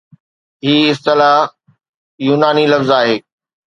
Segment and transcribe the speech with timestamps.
[0.63, 1.49] هي اصطلاح
[2.19, 3.23] يوناني لفظ آهي